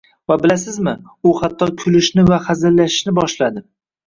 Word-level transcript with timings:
Va 0.31 0.35
bilasizmi, 0.43 0.93
u 1.31 1.33
hatto 1.41 1.67
kulishni 1.83 2.25
va 2.31 2.41
hazillashishni 2.49 3.15
boshladi 3.23 3.65